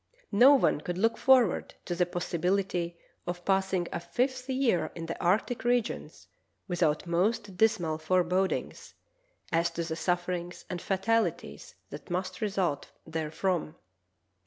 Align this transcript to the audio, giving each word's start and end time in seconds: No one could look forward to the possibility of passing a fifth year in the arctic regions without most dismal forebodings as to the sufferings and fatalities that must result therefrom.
No 0.31 0.55
one 0.55 0.81
could 0.81 0.97
look 0.97 1.15
forward 1.15 1.75
to 1.85 1.93
the 1.93 2.07
possibility 2.07 2.97
of 3.27 3.45
passing 3.45 3.87
a 3.93 3.99
fifth 3.99 4.49
year 4.49 4.91
in 4.95 5.05
the 5.05 5.23
arctic 5.23 5.63
regions 5.63 6.27
without 6.67 7.05
most 7.05 7.55
dismal 7.55 7.99
forebodings 7.99 8.95
as 9.51 9.69
to 9.69 9.83
the 9.83 9.95
sufferings 9.95 10.65
and 10.71 10.81
fatalities 10.81 11.75
that 11.91 12.09
must 12.09 12.41
result 12.41 12.89
therefrom. 13.07 13.75